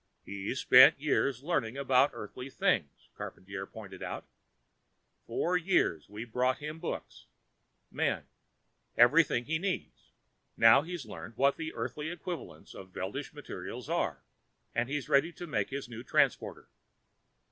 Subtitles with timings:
[0.25, 4.25] "He's spent years learning about Earthly things," Charpantier pointed out.
[5.27, 7.27] "For years, we've brought him books.
[7.91, 8.23] Men.
[8.97, 10.09] Everything he needs.
[10.57, 14.23] Now he's learned what the Earthly equivalents of Veldish materials are,
[14.73, 16.67] and he's ready to make his new transporter."